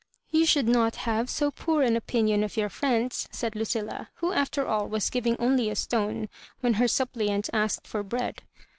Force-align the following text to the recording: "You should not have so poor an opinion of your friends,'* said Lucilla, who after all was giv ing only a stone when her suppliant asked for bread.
"You 0.31 0.47
should 0.47 0.67
not 0.67 0.95
have 1.05 1.29
so 1.29 1.51
poor 1.51 1.83
an 1.83 1.95
opinion 1.95 2.43
of 2.43 2.57
your 2.57 2.69
friends,'* 2.69 3.27
said 3.31 3.55
Lucilla, 3.55 4.09
who 4.15 4.33
after 4.33 4.65
all 4.65 4.87
was 4.87 5.11
giv 5.11 5.27
ing 5.27 5.35
only 5.37 5.69
a 5.69 5.75
stone 5.75 6.27
when 6.59 6.73
her 6.81 6.87
suppliant 6.87 7.51
asked 7.53 7.85
for 7.85 8.01
bread. 8.01 8.41